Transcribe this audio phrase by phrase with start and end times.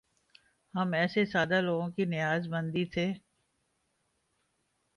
[0.73, 3.05] ہم ایسے سادہ دلوں کی نیاز مندی سے